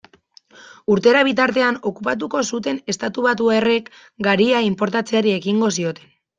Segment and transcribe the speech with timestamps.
[0.93, 3.93] Urtera bitartean okupatuko zuten estatubatuarrek
[4.31, 6.15] garia inportatzeari ekingo zioten.